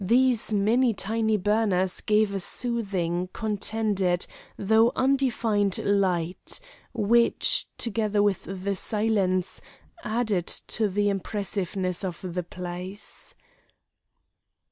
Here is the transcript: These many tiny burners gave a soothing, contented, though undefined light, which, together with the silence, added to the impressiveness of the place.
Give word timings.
These 0.03 0.51
many 0.51 0.95
tiny 0.95 1.37
burners 1.37 2.01
gave 2.01 2.33
a 2.33 2.39
soothing, 2.39 3.29
contented, 3.33 4.25
though 4.57 4.91
undefined 4.95 5.77
light, 5.77 6.59
which, 6.91 7.67
together 7.77 8.23
with 8.23 8.41
the 8.45 8.75
silence, 8.75 9.61
added 10.03 10.47
to 10.47 10.89
the 10.89 11.07
impressiveness 11.07 12.03
of 12.03 12.17
the 12.33 12.41
place. 12.41 13.35